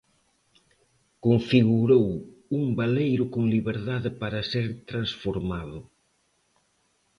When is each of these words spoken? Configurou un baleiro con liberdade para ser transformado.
Configurou 1.25 2.07
un 2.59 2.65
baleiro 2.79 3.23
con 3.33 3.43
liberdade 3.55 4.09
para 4.21 4.47
ser 4.51 4.67
transformado. 4.89 5.79